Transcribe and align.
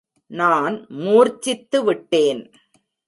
நான் 0.31 0.85
மூர்ச்சித்து 0.89 1.83
விட்டேன். 1.83 2.51